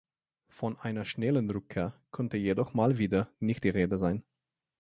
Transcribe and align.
Von 0.47 0.79
einer 0.79 1.05
schnellen 1.05 1.51
Rückkehr 1.51 1.93
konnte 2.09 2.35
jedoch 2.35 2.73
mal 2.73 2.97
wieder 2.97 3.31
nicht 3.39 3.63
die 3.63 3.69
Rede 3.69 3.99
sein. 3.99 4.23